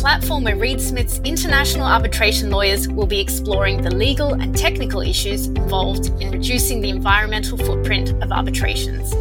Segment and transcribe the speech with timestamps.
[0.00, 5.46] platform where Reed Smith's international arbitration lawyers will be exploring the legal and technical issues
[5.48, 9.12] involved in reducing the environmental footprint of arbitrations.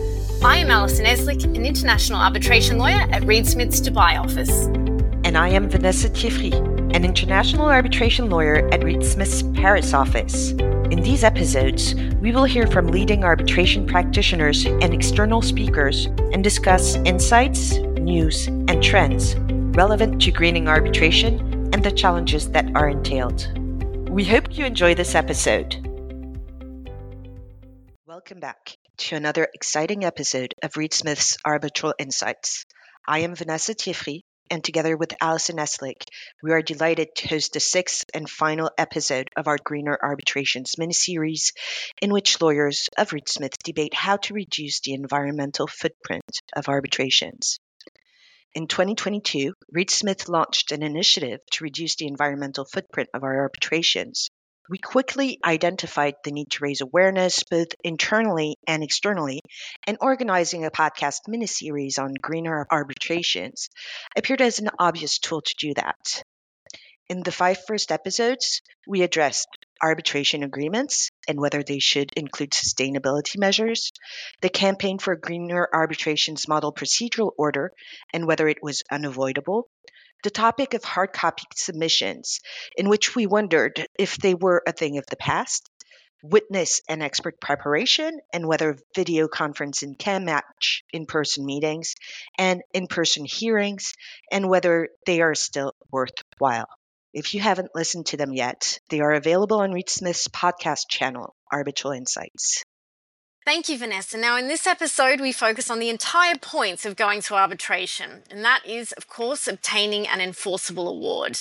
[0.43, 4.65] I am Alison Eslick, an international arbitration lawyer at Reed Smith's Dubai office.
[5.25, 6.53] And I am Vanessa Thieffry,
[6.95, 10.51] an international arbitration lawyer at Reed Smith's Paris office.
[10.51, 16.95] In these episodes, we will hear from leading arbitration practitioners and external speakers and discuss
[16.97, 19.35] insights, news, and trends
[19.77, 21.39] relevant to greening arbitration
[21.71, 23.47] and the challenges that are entailed.
[24.09, 25.75] We hope you enjoy this episode.
[28.07, 32.65] Welcome back to another exciting episode of Reed Smith's Arbitral Insights.
[33.07, 36.05] I am Vanessa Thieffry, and together with Alison Eslick,
[36.41, 41.51] we are delighted to host the sixth and final episode of our Greener Arbitrations miniseries,
[42.01, 47.59] in which lawyers of Reed Smith debate how to reduce the environmental footprint of arbitrations.
[48.53, 54.29] In 2022, Reed Smith launched an initiative to reduce the environmental footprint of our arbitrations
[54.69, 59.41] we quickly identified the need to raise awareness both internally and externally,
[59.85, 63.69] and organizing a podcast miniseries on greener arbitrations
[64.17, 66.23] appeared as an obvious tool to do that.
[67.09, 69.47] In the five first episodes, we addressed
[69.81, 73.91] arbitration agreements and whether they should include sustainability measures,
[74.41, 77.71] the campaign for greener arbitrations model procedural order
[78.13, 79.69] and whether it was unavoidable,
[80.23, 82.39] the topic of hard copy submissions,
[82.75, 85.69] in which we wondered if they were a thing of the past,
[86.23, 91.95] witness and expert preparation, and whether video conferencing can match in person meetings
[92.37, 93.93] and in person hearings,
[94.31, 96.67] and whether they are still worthwhile.
[97.13, 101.35] If you haven't listened to them yet, they are available on Reed Smith's podcast channel,
[101.51, 102.63] Arbitral Insights.
[103.45, 104.17] Thank you, Vanessa.
[104.17, 108.43] Now, in this episode, we focus on the entire points of going to arbitration, and
[108.43, 111.39] that is, of course, obtaining an enforceable award.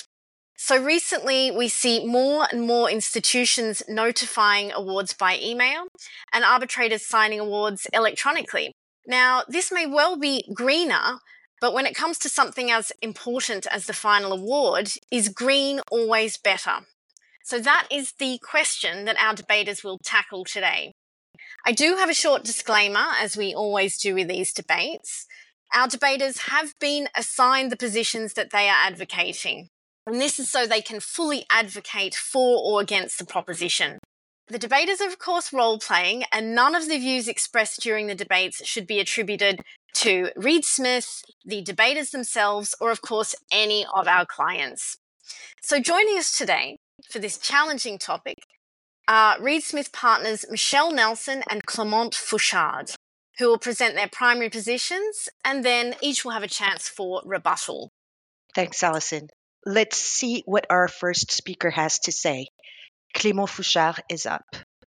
[0.56, 5.88] So, recently, we see more and more institutions notifying awards by email
[6.33, 8.72] and arbitrators signing awards electronically.
[9.04, 11.19] Now, this may well be greener,
[11.60, 16.36] but when it comes to something as important as the final award, is green always
[16.36, 16.80] better?
[17.44, 20.92] So, that is the question that our debaters will tackle today.
[21.64, 25.26] I do have a short disclaimer, as we always do with these debates.
[25.74, 29.68] Our debaters have been assigned the positions that they are advocating,
[30.06, 33.98] and this is so they can fully advocate for or against the proposition.
[34.48, 38.14] The debaters are, of course, role playing, and none of the views expressed during the
[38.14, 39.60] debates should be attributed
[40.06, 44.98] to Reed Smith, the debaters themselves, or, of course, any of our clients.
[45.64, 46.76] So, joining us today
[47.10, 48.36] for this challenging topic
[49.08, 52.94] are Reed Smith partners Michelle Nelson and Clement Fouchard,
[53.40, 57.90] who will present their primary positions, and then each will have a chance for rebuttal.
[58.54, 59.28] Thanks, Alison.
[59.64, 62.46] Let's see what our first speaker has to say.
[63.12, 64.54] Clément Fouchard is up.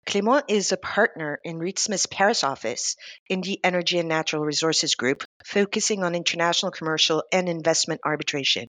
[0.09, 2.95] Clément is a partner in Reed Smith's Paris office
[3.29, 8.69] in the Energy and Natural Resources Group, focusing on international commercial and investment arbitration.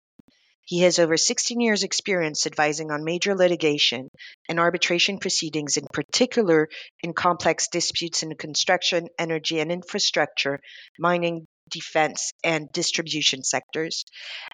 [0.63, 4.11] He has over 16 years' experience advising on major litigation
[4.49, 6.69] and arbitration proceedings, in particular
[7.03, 10.61] in complex disputes in construction, energy and infrastructure,
[11.01, 14.05] mining, defense, and distribution sectors,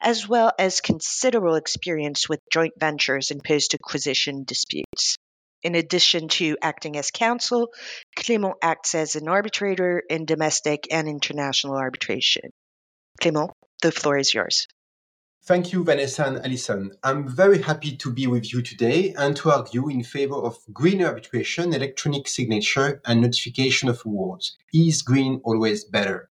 [0.01, 5.19] as well as considerable experience with joint ventures and post acquisition disputes.
[5.63, 7.69] In addition to acting as counsel,
[8.17, 12.51] Clément acts as an arbitrator in domestic and international arbitration.
[13.21, 13.51] Clément,
[13.83, 14.67] the floor is yours.
[15.45, 16.93] Thank you, Vanessa and Alison.
[17.03, 21.03] I'm very happy to be with you today and to argue in favor of green
[21.03, 24.57] arbitration, electronic signature, and notification of awards.
[24.73, 26.31] Is green always better?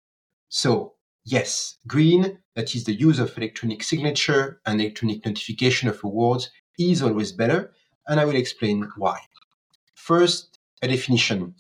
[0.50, 6.52] So, yes, green, that is the use of electronic signature and electronic notification of awards,
[6.78, 7.74] is always better,
[8.08, 9.20] and I will explain why.
[9.96, 11.56] First, a definition.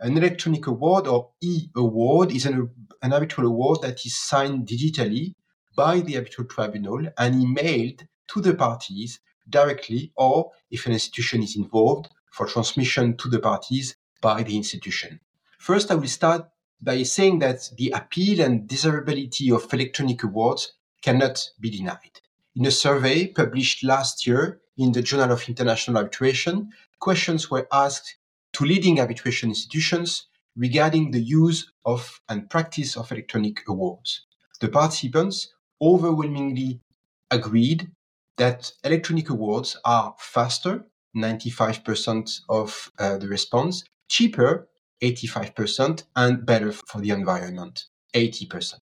[0.00, 2.70] An electronic award or e-award is an,
[3.02, 5.34] an arbitral award that is signed digitally
[5.76, 11.56] by the arbitral tribunal and emailed to the parties directly, or if an institution is
[11.56, 15.18] involved, for transmission to the parties by the institution.
[15.58, 16.48] First, I will start
[16.80, 20.72] by saying that the appeal and desirability of electronic awards
[21.02, 22.20] cannot be denied.
[22.58, 26.70] in a survey published last year in the Journal of International Arbitration,
[27.00, 28.16] questions were asked
[28.54, 34.24] to leading arbitration institutions regarding the use of and practice of electronic awards.
[34.60, 35.52] The participants
[35.82, 36.80] overwhelmingly
[37.30, 37.90] agreed
[38.36, 40.84] that electronic awards are faster,
[41.16, 44.68] 95% of uh, the response, cheaper,
[45.02, 48.74] 85%, and better for the environment, 80%.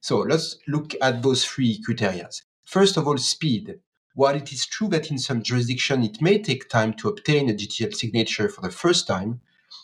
[0.00, 2.28] So let's look at those three criteria.
[2.64, 3.78] First of all, speed.
[4.14, 7.54] While it is true that in some jurisdictions it may take time to obtain a
[7.54, 9.40] digital signature for the first time,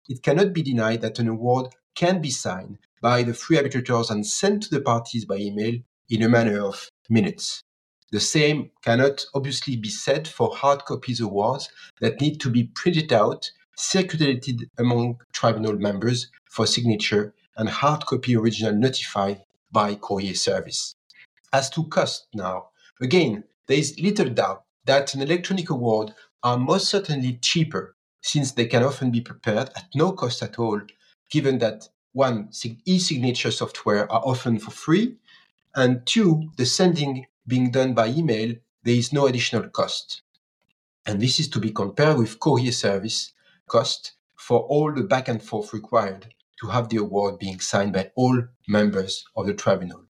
[0.09, 4.25] it cannot be denied that an award can be signed by the three arbitrators and
[4.25, 7.65] sent to the parties by email in a matter of minutes.
[8.13, 11.69] The same cannot obviously be said for hard copies awards
[12.01, 18.37] that need to be printed out, circulated among tribunal members for signature, and hard copy
[18.37, 19.43] original notified
[19.73, 20.95] by courier service.
[21.53, 22.69] As to cost now,
[23.01, 26.13] again, there is little doubt that an electronic award
[26.43, 30.81] are most certainly cheaper since they can often be prepared at no cost at all,
[31.31, 32.51] given that one,
[32.85, 35.15] e-signature software are often for free,
[35.77, 40.23] and two, the sending being done by email, there is no additional cost.
[41.07, 43.33] And this is to be compared with courier service
[43.69, 48.11] cost for all the back and forth required to have the award being signed by
[48.17, 50.10] all members of the tribunal.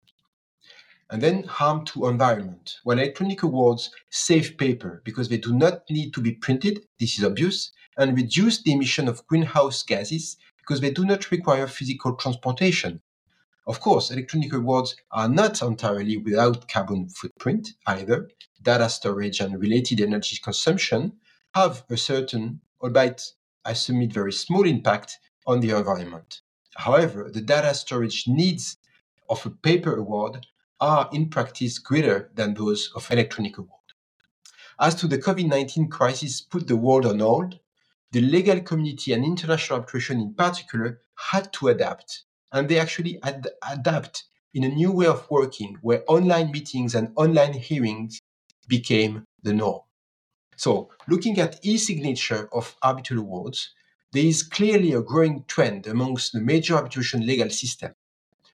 [1.11, 2.77] And then harm to environment.
[2.85, 7.25] When electronic awards save paper because they do not need to be printed, this is
[7.25, 13.01] obvious, and reduce the emission of greenhouse gases because they do not require physical transportation.
[13.67, 18.31] Of course, electronic awards are not entirely without carbon footprint either.
[18.63, 21.15] Data storage and related energy consumption
[21.55, 23.23] have a certain, albeit
[23.65, 26.41] I submit very small impact on the environment.
[26.77, 28.77] However, the data storage needs
[29.29, 30.47] of a paper award
[30.81, 33.81] are in practice greater than those of electronic award.
[34.81, 37.59] As to the COVID-19 crisis put the world on hold,
[38.13, 42.25] the legal community and international arbitration in particular had to adapt.
[42.53, 44.25] And they actually ad- adapt
[44.55, 48.21] in a new way of working where online meetings and online hearings
[48.67, 49.83] became the norm.
[50.57, 53.71] So, looking at e signature of arbitral awards,
[54.13, 57.95] there is clearly a growing trend amongst the major arbitration legal system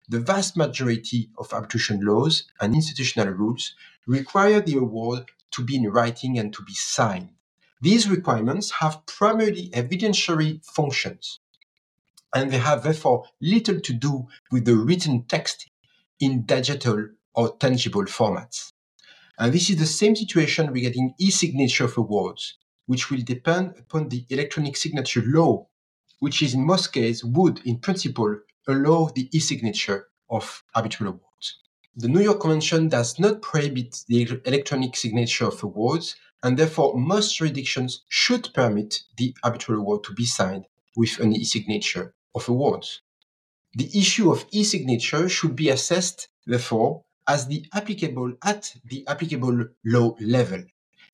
[0.09, 3.75] the vast majority of arbitration laws and institutional rules
[4.07, 7.31] require the award to be in writing and to be signed.
[7.81, 11.41] These requirements have primarily evidentiary functions,
[12.35, 15.69] and they have therefore little to do with the written text
[16.21, 18.73] in digital or tangible formats.
[19.39, 22.57] And this is the same situation regarding e-signature of awards,
[22.87, 25.67] which will depend upon the electronic signature law,
[26.21, 31.59] which is in most cases would, in principle, allow the e-signature of arbitral awards.
[31.97, 37.37] The New York Convention does not prohibit the electronic signature of awards, and therefore most
[37.37, 43.01] jurisdictions should permit the arbitral award to be signed with an e-signature of awards.
[43.75, 50.17] The issue of e-signature should be assessed, therefore, as the applicable at the applicable law
[50.21, 50.63] level.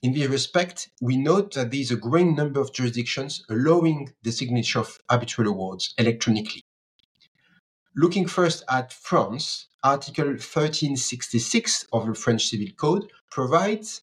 [0.03, 4.33] In this respect, we note that there is a growing number of jurisdictions allowing the
[4.33, 6.62] signature of arbitral awards electronically.
[7.95, 14.01] Looking first at France, Article 1366 of the French Civil Code provides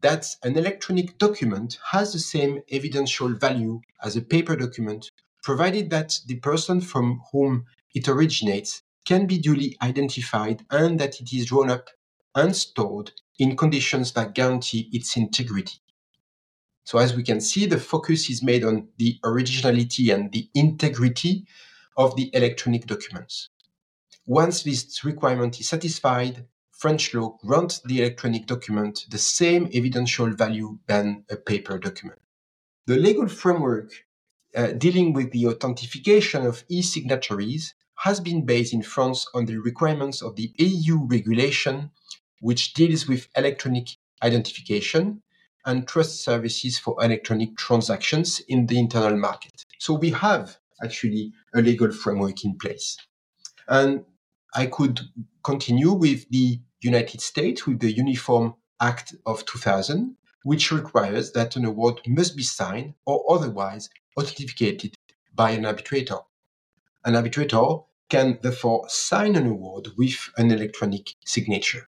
[0.00, 5.12] that an electronic document has the same evidential value as a paper document,
[5.44, 11.32] provided that the person from whom it originates can be duly identified and that it
[11.32, 11.90] is drawn up
[12.34, 15.78] and stored in conditions that guarantee its integrity.
[16.82, 21.46] So, as we can see, the focus is made on the originality and the integrity
[21.98, 23.50] of the electronic documents.
[24.24, 30.78] Once this requirement is satisfied, French law grants the electronic document the same evidential value
[30.86, 32.20] than a paper document.
[32.86, 33.90] The legal framework
[34.54, 40.22] uh, dealing with the authentication of e-signatories has been based in France on the requirements
[40.22, 41.90] of the EU regulation,
[42.40, 43.88] which deals with electronic
[44.22, 45.20] identification
[45.66, 49.64] and trust services for electronic transactions in the internal market.
[49.78, 52.96] So we have actually a legal framework in place.
[53.68, 54.04] And
[54.54, 55.00] I could
[55.42, 61.64] continue with the United States with the Uniform Act of 2000, which requires that an
[61.64, 64.94] award must be signed or otherwise authenticated
[65.34, 66.18] by an arbitrator.
[67.04, 71.88] An arbitrator can therefore sign an award with an electronic signature.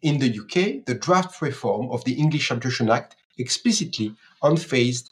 [0.00, 5.10] In the UK, the draft reform of the English Arbitration Act explicitly unfazed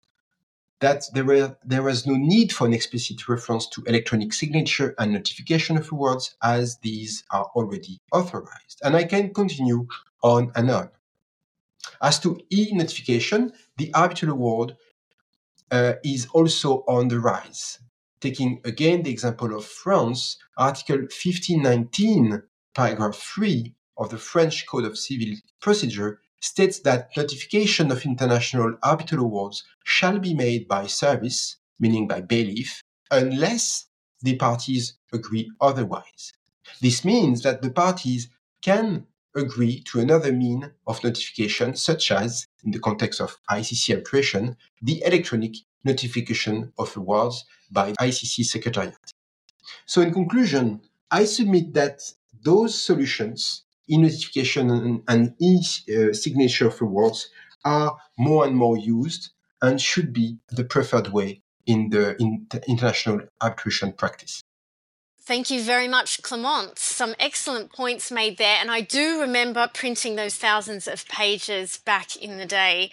[0.81, 5.13] that there, were, there was no need for an explicit reference to electronic signature and
[5.13, 8.81] notification of awards as these are already authorized.
[8.83, 9.87] And I can continue
[10.23, 10.91] on and on.
[12.03, 14.77] As to e-notification, the arbitral award
[15.71, 17.79] uh, is also on the rise.
[18.21, 22.43] Taking again the example of France, Article 1519,
[22.75, 29.25] paragraph 3 of the French Code of Civil Procedure states that notification of international arbitral
[29.25, 33.87] awards shall be made by service, meaning by bailiff, unless
[34.23, 36.33] the parties agree otherwise.
[36.81, 38.29] This means that the parties
[38.63, 44.57] can agree to another mean of notification, such as, in the context of ICC arbitration,
[44.81, 48.97] the electronic notification of awards by ICC Secretariat.
[49.85, 52.01] So, in conclusion, I submit that
[52.43, 57.29] those solutions e-notification and, e-signature uh, of awards
[57.65, 59.31] are more and more used
[59.63, 64.43] and should be the preferred way in the in international arbitration practice.
[65.21, 66.79] Thank you very much, Clement.
[66.79, 68.59] Some excellent points made there.
[68.61, 72.93] And I do remember printing those thousands of pages back in the day.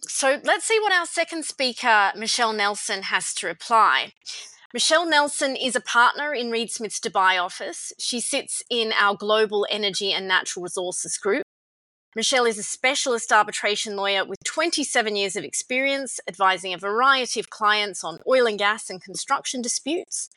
[0.00, 4.14] So let's see what our second speaker, Michelle Nelson, has to reply.
[4.72, 7.92] Michelle Nelson is a partner in Reed Smith's Dubai office.
[7.98, 11.42] She sits in our Global Energy and Natural Resources Group.
[12.14, 17.50] Michelle is a specialist arbitration lawyer with 27 years of experience advising a variety of
[17.50, 20.28] clients on oil and gas and construction disputes.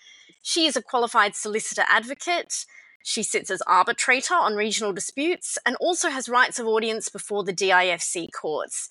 [0.42, 2.66] She is a qualified solicitor advocate.
[3.04, 7.54] She sits as arbitrator on regional disputes and also has rights of audience before the
[7.54, 8.90] DIFC courts.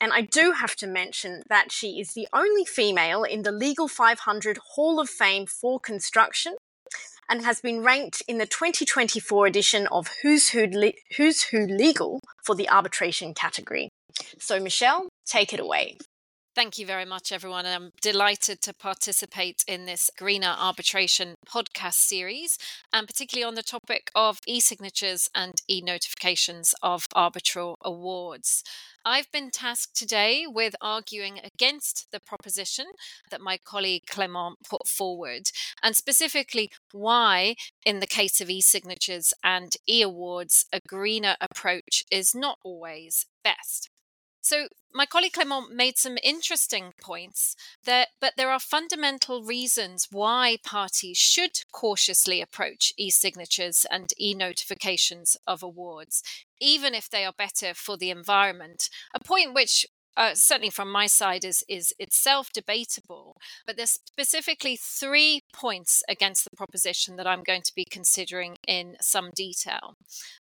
[0.00, 3.88] And I do have to mention that she is the only female in the Legal
[3.88, 6.54] 500 Hall of Fame for construction
[7.28, 12.20] and has been ranked in the 2024 edition of Who's Who, Le- Who's Who Legal
[12.44, 13.90] for the arbitration category.
[14.38, 15.98] So, Michelle, take it away.
[16.58, 17.66] Thank you very much, everyone.
[17.66, 22.58] I'm delighted to participate in this Greener Arbitration podcast series,
[22.92, 28.64] and particularly on the topic of e signatures and e notifications of arbitral awards.
[29.04, 32.86] I've been tasked today with arguing against the proposition
[33.30, 37.54] that my colleague Clement put forward, and specifically why,
[37.86, 43.26] in the case of e signatures and e awards, a greener approach is not always
[43.44, 43.90] best.
[44.48, 50.56] So my colleague Clement made some interesting points that but there are fundamental reasons why
[50.64, 56.22] parties should cautiously approach e-signatures and e-notifications of awards
[56.62, 58.88] even if they are better for the environment.
[59.14, 59.84] A point which
[60.18, 66.44] uh, certainly from my side is is itself debatable but there's specifically three points against
[66.44, 69.94] the proposition that i'm going to be considering in some detail.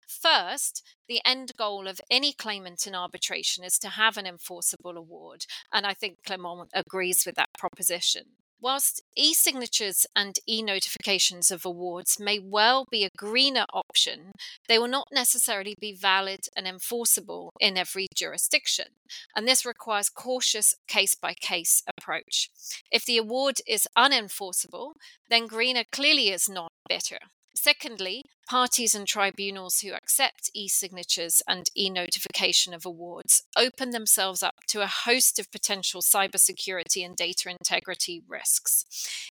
[0.08, 5.46] First the end goal of any claimant in arbitration is to have an enforceable award
[5.74, 8.24] and i think clement agrees with that proposition
[8.66, 14.32] Whilst e signatures and e notifications of awards may well be a greener option,
[14.68, 18.88] they will not necessarily be valid and enforceable in every jurisdiction.
[19.36, 22.50] And this requires cautious case by case approach.
[22.92, 24.94] If the award is unenforceable,
[25.30, 27.20] then greener clearly is not better.
[27.56, 34.44] Secondly, parties and tribunals who accept e signatures and e notification of awards open themselves
[34.44, 38.86] up to a host of potential cybersecurity and data integrity risks.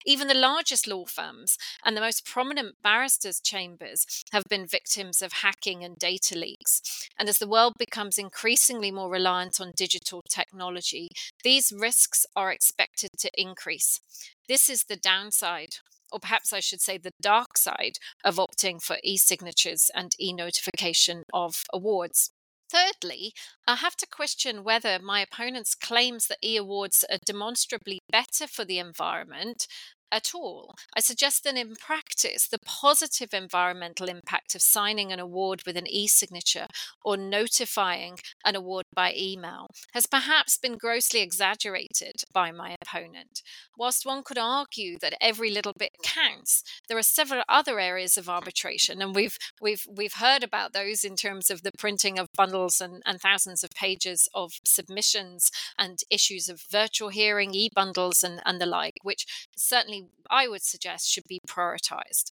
[0.06, 5.32] Even the largest law firms and the most prominent barristers' chambers have been victims of
[5.44, 6.80] hacking and data leaks.
[7.18, 11.08] And as the world becomes increasingly more reliant on digital technology,
[11.42, 14.00] these risks are expected to increase.
[14.48, 15.76] This is the downside
[16.14, 20.32] or perhaps I should say the dark side of opting for e signatures and e
[20.32, 22.30] notification of awards.
[22.70, 23.32] Thirdly,
[23.66, 28.64] I have to question whether my opponent's claims that e awards are demonstrably better for
[28.64, 29.66] the environment
[30.14, 30.76] at all.
[30.96, 35.88] I suggest that in practice, the positive environmental impact of signing an award with an
[35.88, 36.68] e signature
[37.04, 43.42] or notifying an award by email has perhaps been grossly exaggerated by my opponent.
[43.76, 48.28] Whilst one could argue that every little bit counts, there are several other areas of
[48.28, 52.80] arbitration, and we've we've we've heard about those in terms of the printing of bundles
[52.80, 58.40] and, and thousands of pages of submissions and issues of virtual hearing, e bundles, and,
[58.46, 62.32] and the like, which certainly I would suggest should be prioritized.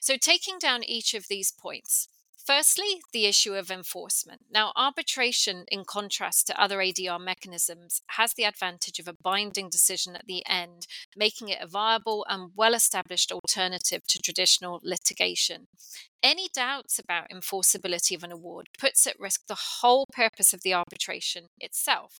[0.00, 2.08] So, taking down each of these points,
[2.48, 4.46] Firstly, the issue of enforcement.
[4.50, 10.16] Now, arbitration, in contrast to other ADR mechanisms, has the advantage of a binding decision
[10.16, 15.66] at the end, making it a viable and well established alternative to traditional litigation.
[16.22, 20.72] Any doubts about enforceability of an award puts at risk the whole purpose of the
[20.72, 22.18] arbitration itself.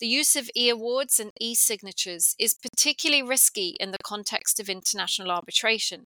[0.00, 4.70] The use of e awards and e signatures is particularly risky in the context of
[4.70, 6.06] international arbitration.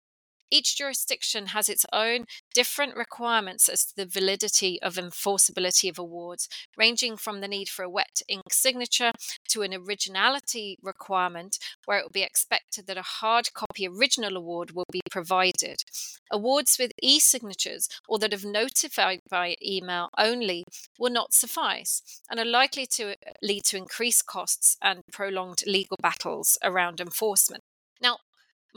[0.50, 6.48] Each jurisdiction has its own different requirements as to the validity of enforceability of awards,
[6.78, 9.12] ranging from the need for a wet ink signature
[9.50, 14.72] to an originality requirement, where it will be expected that a hard copy original award
[14.72, 15.84] will be provided.
[16.32, 20.64] Awards with e signatures or that have notified by email only
[20.98, 26.58] will not suffice and are likely to lead to increased costs and prolonged legal battles
[26.64, 27.64] around enforcement.
[28.02, 28.18] Now,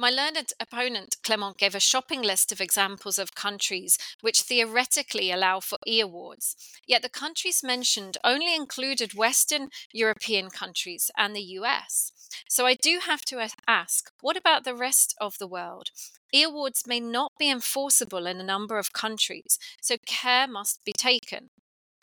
[0.01, 5.61] my learned opponent, Clement, gave a shopping list of examples of countries which theoretically allow
[5.61, 6.57] for E awards.
[6.87, 12.13] Yet the countries mentioned only included Western European countries and the US.
[12.49, 15.91] So I do have to ask what about the rest of the world?
[16.33, 20.93] E awards may not be enforceable in a number of countries, so care must be
[20.97, 21.51] taken.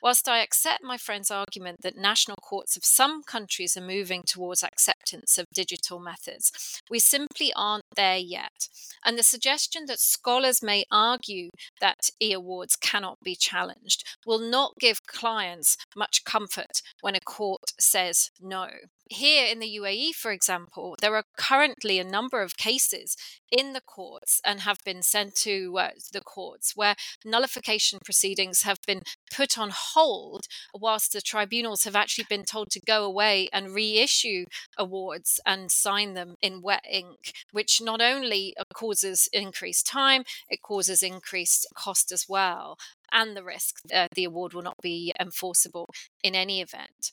[0.02, 4.64] Whilst I accept my friend's argument that national courts of some countries are moving towards
[4.64, 8.70] acceptance of digital methods, we simply aren't there yet.
[9.04, 11.50] And the suggestion that scholars may argue
[11.82, 17.74] that e awards cannot be challenged will not give clients much comfort when a court
[17.80, 18.68] says no.
[19.10, 23.16] Here in the UAE, for example, there are currently a number of cases
[23.50, 28.80] in the courts and have been sent to uh, the courts where nullification proceedings have
[28.86, 33.74] been put on hold whilst the tribunals have actually been told to go away and
[33.74, 34.44] reissue
[34.78, 41.02] awards and sign them in wet ink, which not only causes increased time, it causes
[41.02, 42.78] increased cost as well
[43.12, 45.88] and the risk that the award will not be enforceable
[46.24, 47.12] in any event.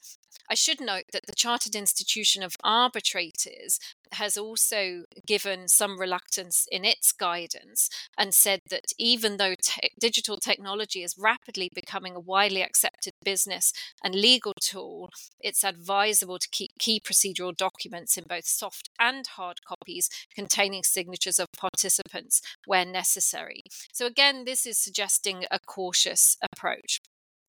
[0.50, 3.79] I should note that the Chartered Institution of Arbitrators
[4.14, 10.37] has also given some reluctance in its guidance and said that even though te- digital
[10.37, 13.73] technology is rapidly becoming a widely accepted business
[14.03, 15.11] and legal tool,
[15.41, 21.38] it's advisable to keep key procedural documents in both soft and hard copies containing signatures
[21.38, 23.62] of participants where necessary.
[23.92, 27.01] So, again, this is suggesting a cautious approach.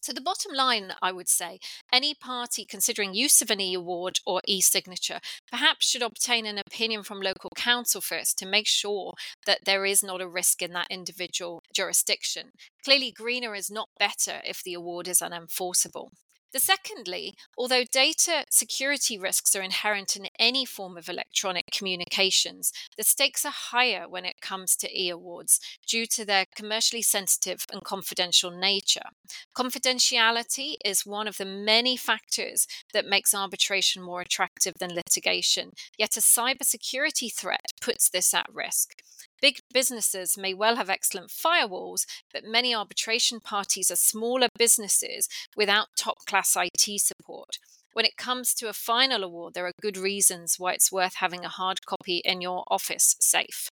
[0.05, 1.59] So, the bottom line, I would say,
[1.91, 6.59] any party considering use of an e award or e signature perhaps should obtain an
[6.59, 9.13] opinion from local counsel first to make sure
[9.47, 12.51] that there is not a risk in that individual jurisdiction.
[12.83, 16.09] Clearly, greener is not better if the award is unenforceable.
[16.55, 23.03] The secondly, although data security risks are inherent in any form of electronic communications, the
[23.03, 27.83] stakes are higher when it comes to e awards due to their commercially sensitive and
[27.83, 29.09] confidential nature.
[29.53, 36.15] Confidentiality is one of the many factors that makes arbitration more attractive than litigation, yet
[36.15, 39.01] a cybersecurity threat puts this at risk.
[39.41, 45.87] Big businesses may well have excellent firewalls, but many arbitration parties are smaller businesses without
[45.97, 47.57] top class IT support.
[47.93, 51.45] When it comes to a final award, there are good reasons why it's worth having
[51.45, 53.69] a hard copy in your office safe.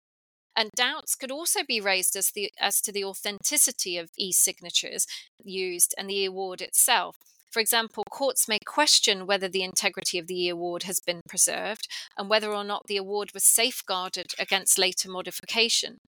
[0.57, 5.07] And doubts could also be raised as, the, as to the authenticity of e signatures
[5.45, 7.17] used and the award itself.
[7.51, 12.29] For example, courts may question whether the integrity of the award has been preserved and
[12.29, 15.99] whether or not the award was safeguarded against later modification.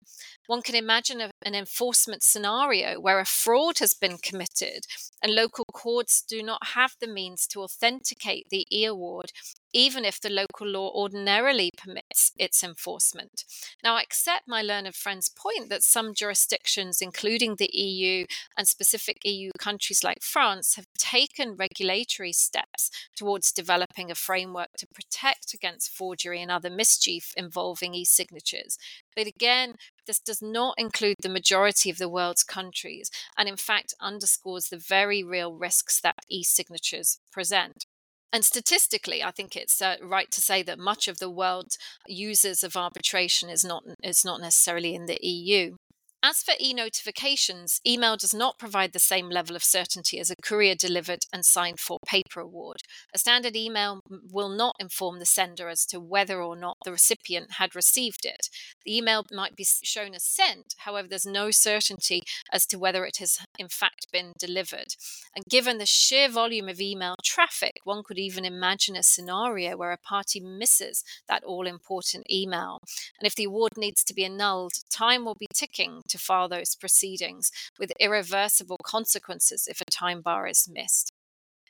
[0.47, 4.85] One can imagine a, an enforcement scenario where a fraud has been committed
[5.23, 9.33] and local courts do not have the means to authenticate the e award
[9.73, 13.45] even if the local law ordinarily permits its enforcement.
[13.83, 18.25] Now, I accept my learned friend's point that some jurisdictions, including the EU
[18.57, 24.87] and specific EU countries like France, have taken regulatory steps towards developing a framework to
[24.87, 28.79] protect against forgery and other mischief involving e signatures.
[29.15, 29.75] But again,
[30.07, 34.79] this does not include the majority of the world's countries and, in fact, underscores the
[34.79, 37.85] very real risks that e signatures present.
[38.33, 42.63] And statistically, I think it's uh, right to say that much of the world users
[42.63, 45.77] of arbitration is not is not necessarily in the EU.
[46.21, 50.43] As for e notifications, email does not provide the same level of certainty as a
[50.43, 52.79] courier delivered and signed for paper award.
[53.15, 54.01] A standard email
[54.33, 58.49] will not inform the sender as to whether or not the recipient had received it.
[58.85, 63.19] The email might be shown as sent, however, there's no certainty as to whether it
[63.19, 64.97] has in fact been delivered.
[65.37, 69.93] And given the sheer volume of email traffic, one could even imagine a scenario where
[69.93, 72.79] a party misses that all important email.
[73.21, 76.75] And if the award needs to be annulled, time will be ticking to file those
[76.75, 81.13] proceedings with irreversible consequences if a time bar is missed.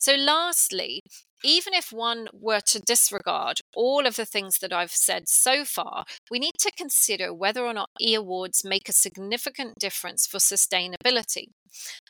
[0.00, 1.02] So, lastly,
[1.44, 6.04] even if one were to disregard all of the things that I've said so far,
[6.30, 11.46] we need to consider whether or not e awards make a significant difference for sustainability.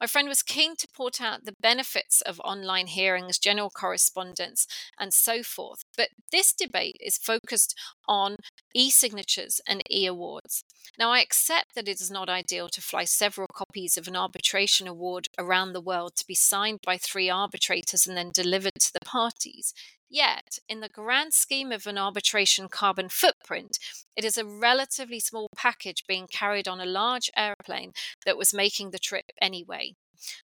[0.00, 4.66] My friend was keen to point out the benefits of online hearings, general correspondence,
[4.98, 5.82] and so forth.
[5.96, 7.74] But this debate is focused
[8.06, 8.36] on
[8.74, 10.64] e signatures and e awards.
[10.98, 14.86] Now, I accept that it is not ideal to fly several copies of an arbitration
[14.86, 19.04] award around the world to be signed by three arbitrators and then delivered to the
[19.04, 19.72] parties.
[20.10, 23.78] Yet, in the grand scheme of an arbitration carbon footprint,
[24.16, 27.92] it is a relatively small package being carried on a large airplane
[28.24, 29.96] that was making the trip anyway.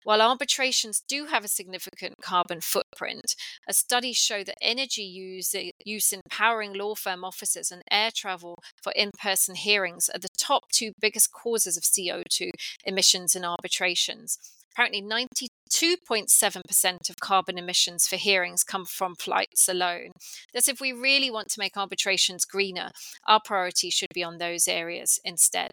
[0.04, 3.36] While arbitrations do have a significant carbon footprint,
[3.68, 8.10] a study show that energy use, uh, use in powering law firm offices and air
[8.14, 12.50] travel for in person hearings are the top two biggest causes of CO2
[12.86, 14.40] emissions in arbitrations.
[14.72, 20.12] Apparently, 92.7% of carbon emissions for hearings come from flights alone.
[20.54, 22.92] Thus, if we really want to make arbitrations greener,
[23.28, 25.72] our priority should be on those areas instead.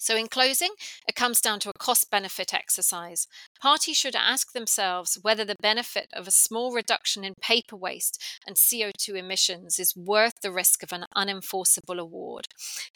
[0.00, 0.70] So, in closing,
[1.08, 3.26] it comes down to a cost benefit exercise.
[3.60, 8.54] Parties should ask themselves whether the benefit of a small reduction in paper waste and
[8.54, 12.46] CO2 emissions is worth the risk of an unenforceable award.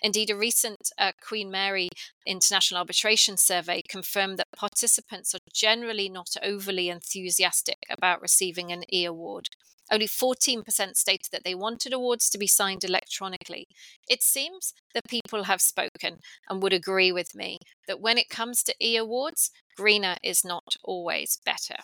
[0.01, 1.89] Indeed, a recent uh, Queen Mary
[2.25, 9.05] International Arbitration Survey confirmed that participants are generally not overly enthusiastic about receiving an E
[9.05, 9.49] award.
[9.93, 10.65] Only 14%
[10.97, 13.69] stated that they wanted awards to be signed electronically.
[14.09, 16.17] It seems that people have spoken
[16.49, 20.77] and would agree with me that when it comes to e awards, greener is not
[20.83, 21.77] always better.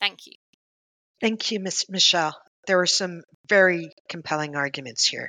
[0.00, 0.32] Thank you.
[1.20, 1.84] Thank you, Ms.
[1.90, 2.34] Michelle.
[2.66, 5.28] There are some very compelling arguments here.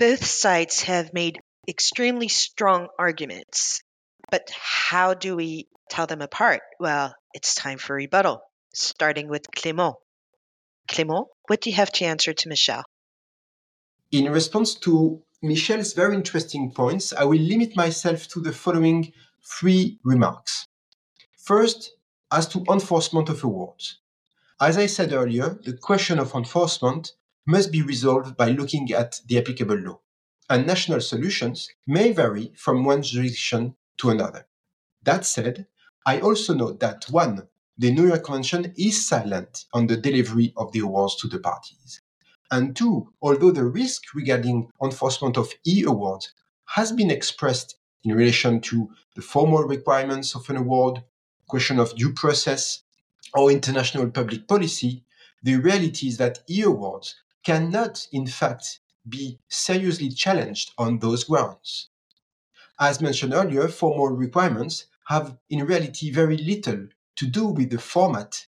[0.00, 3.82] Both sides have made extremely strong arguments,
[4.32, 6.60] but how do we tell them apart?
[6.80, 8.40] Well, it's time for rebuttal,
[8.74, 9.94] starting with Clément.
[10.88, 12.84] Clément, what do you have to answer to Michelle?
[14.10, 19.98] In response to Michelle's very interesting points, I will limit myself to the following three
[20.04, 20.66] remarks.
[21.36, 21.96] First,
[22.30, 23.98] as to enforcement of awards.
[24.60, 27.12] As I said earlier, the question of enforcement
[27.46, 30.00] must be resolved by looking at the applicable law,
[30.48, 34.46] and national solutions may vary from one jurisdiction to another.
[35.02, 35.66] That said,
[36.06, 40.72] I also note that one, the New York Convention is silent on the delivery of
[40.72, 42.00] the awards to the parties.
[42.50, 46.34] And two, although the risk regarding enforcement of E awards
[46.66, 51.02] has been expressed in relation to the formal requirements of an award,
[51.48, 52.82] question of due process,
[53.34, 55.04] or international public policy,
[55.42, 61.88] the reality is that E awards cannot, in fact, be seriously challenged on those grounds.
[62.78, 66.88] As mentioned earlier, formal requirements have in reality very little
[67.22, 68.46] to do with the format,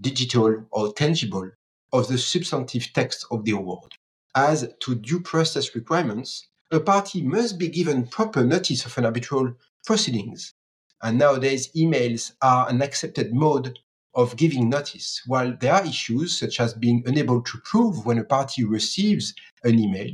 [0.00, 1.50] digital or tangible,
[1.92, 3.92] of the substantive text of the award.
[4.34, 9.52] As to due process requirements, a party must be given proper notice of an arbitral
[9.84, 10.54] proceedings.
[11.02, 13.78] And nowadays, emails are an accepted mode
[14.14, 18.24] of giving notice, while there are issues such as being unable to prove when a
[18.24, 19.34] party receives
[19.64, 20.12] an email.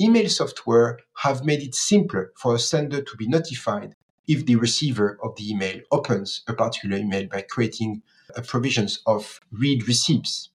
[0.00, 3.94] Email software have made it simpler for a sender to be notified
[4.28, 8.02] if the receiver of the email opens a particular email by creating
[8.46, 10.50] provisions of read receipts.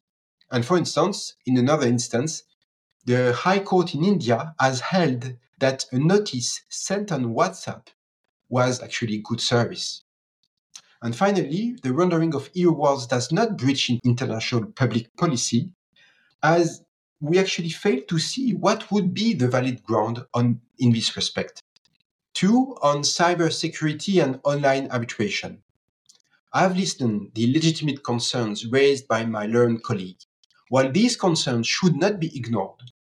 [0.51, 2.43] And for instance, in another instance,
[3.05, 7.87] the High Court in India has held that a notice sent on WhatsApp
[8.49, 10.03] was actually good service.
[11.01, 15.69] And finally, the rendering of e awards does not breach international public policy,
[16.41, 16.83] as
[17.19, 21.61] we actually fail to see what would be the valid ground on, in this respect.
[22.37, 25.63] Two, on cybersecurity and online arbitration.
[26.53, 30.19] I've listened the legitimate concerns raised by my learned colleague.
[30.69, 32.91] While these concerns should not be ignored,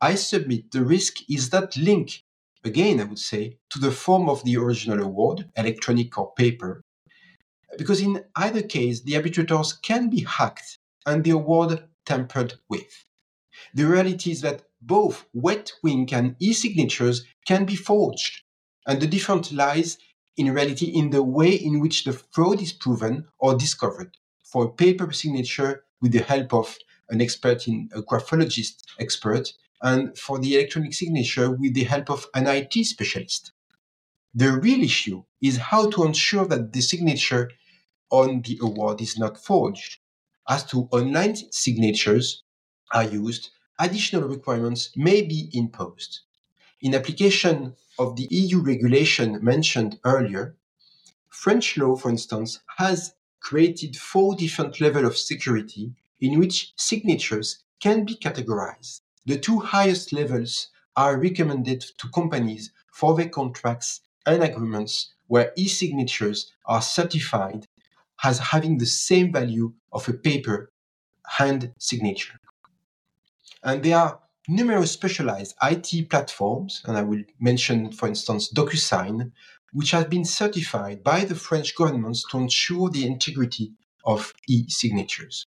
[0.00, 2.24] I submit the risk is that link,
[2.64, 6.82] again, I would say, to the form of the original award, electronic or paper,
[7.78, 13.04] because in either case, the arbitrators can be hacked and the award tampered with.
[13.72, 18.43] The reality is that both wet ink and e signatures can be forged
[18.86, 19.98] and the difference lies
[20.36, 24.16] in reality in the way in which the fraud is proven or discovered.
[24.42, 26.76] For paper signature with the help of
[27.08, 32.26] an expert in a graphologist expert, and for the electronic signature with the help of
[32.34, 33.52] an IT specialist.
[34.34, 37.50] The real issue is how to ensure that the signature
[38.10, 39.98] on the award is not forged.
[40.48, 42.42] As to online signatures
[42.92, 46.20] are used, additional requirements may be imposed.
[46.84, 50.54] In application of the EU regulation mentioned earlier,
[51.30, 58.04] French law, for instance, has created four different levels of security in which signatures can
[58.04, 59.00] be categorized.
[59.24, 66.52] The two highest levels are recommended to companies for their contracts and agreements where e-signatures
[66.66, 67.66] are certified
[68.22, 70.70] as having the same value of a paper
[71.26, 72.38] hand signature.
[73.62, 79.32] And there are numerous specialized IT platforms, and I will mention, for instance, DocuSign,
[79.72, 83.72] which have been certified by the French government to ensure the integrity
[84.04, 85.46] of e-signatures.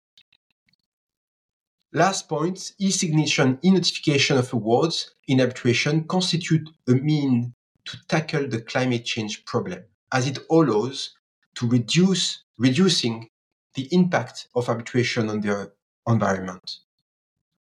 [1.92, 7.54] Last point, e-signature and e-notification of awards in arbitration constitute a mean
[7.84, 11.14] to tackle the climate change problem, as it allows
[11.54, 13.28] to reduce reducing
[13.74, 15.70] the impact of arbitration on the
[16.08, 16.78] environment.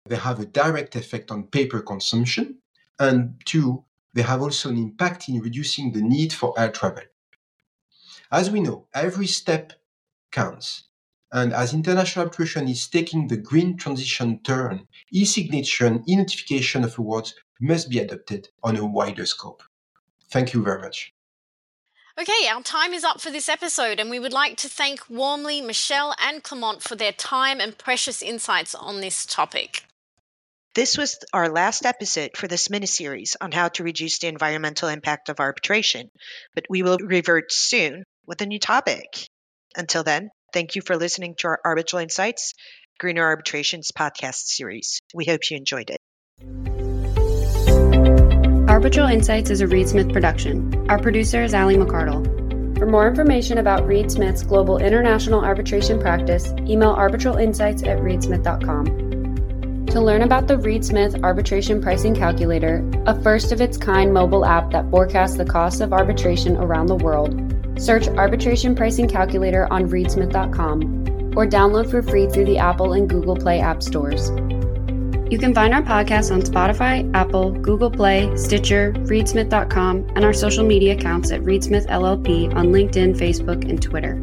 [0.09, 2.59] They have a direct effect on paper consumption,
[2.99, 7.05] and two, they have also an impact in reducing the need for air travel.
[8.31, 9.73] As we know, every step
[10.31, 10.85] counts.
[11.31, 17.35] And as international arbitration is taking the green transition turn, e-signature and e-notification of awards
[17.61, 19.63] must be adopted on a wider scope.
[20.31, 21.13] Thank you very much.
[22.21, 25.61] Okay, our time is up for this episode, and we would like to thank warmly
[25.61, 29.85] Michelle and Clement for their time and precious insights on this topic.
[30.79, 34.89] This was our last episode for this mini series on how to reduce the environmental
[34.89, 36.09] impact of arbitration,
[36.55, 39.27] but we will revert soon with a new topic.
[39.77, 42.55] Until then, thank you for listening to our Arbitral Insights
[42.97, 45.03] Greener Arbitrations podcast series.
[45.13, 45.99] We hope you enjoyed it.
[48.71, 50.87] Arbitral Insights is a Reed Smith production.
[50.89, 52.79] Our producer is Ali McCardell.
[52.79, 59.08] For more information about Reed Smith's global international arbitration practice, email arbitralinsights at reedsmith.com.
[59.91, 64.45] To learn about the Reed Smith Arbitration Pricing Calculator, a first of its kind mobile
[64.45, 67.35] app that forecasts the costs of arbitration around the world,
[67.79, 73.35] search Arbitration Pricing Calculator on reedsmith.com or download for free through the Apple and Google
[73.35, 74.29] Play app stores.
[75.31, 80.67] You can find our podcast on Spotify, Apple, Google Play, Stitcher, reedsmith.com, and our social
[80.67, 84.23] media accounts at Reedsmith LLP on LinkedIn, Facebook, and Twitter.